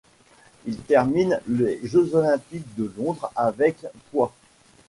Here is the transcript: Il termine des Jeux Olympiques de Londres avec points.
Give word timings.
Il 0.65 0.77
termine 0.77 1.39
des 1.45 1.79
Jeux 1.83 2.15
Olympiques 2.15 2.73
de 2.75 2.91
Londres 2.97 3.31
avec 3.35 3.77
points. 4.09 4.31